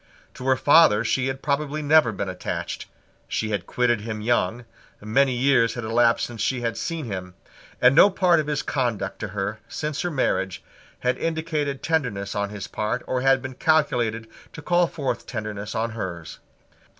To 0.33 0.47
her 0.47 0.55
father 0.55 1.03
she 1.03 1.27
had 1.27 1.43
probably 1.43 1.83
never 1.83 2.11
been 2.11 2.27
attached: 2.27 2.87
she 3.27 3.51
had 3.51 3.67
quitted 3.67 4.01
him 4.01 4.19
young: 4.19 4.65
many 4.99 5.33
years 5.35 5.75
had 5.75 5.83
elapsed 5.83 6.25
since 6.25 6.41
she 6.41 6.61
had 6.61 6.75
seen 6.75 7.05
him; 7.05 7.35
and 7.79 7.93
no 7.93 8.09
part 8.09 8.39
of 8.39 8.47
his 8.47 8.63
conduct 8.63 9.19
to 9.19 9.27
her, 9.27 9.59
since 9.67 10.01
her 10.01 10.09
marriage, 10.09 10.63
had 11.01 11.19
indicated 11.19 11.83
tenderness 11.83 12.33
on 12.33 12.49
his 12.49 12.65
part, 12.67 13.03
or 13.05 13.21
had 13.21 13.43
been 13.43 13.53
calculated 13.53 14.27
to 14.53 14.63
call 14.63 14.87
forth 14.87 15.27
tenderness 15.27 15.75
on 15.75 15.91
hers. 15.91 16.39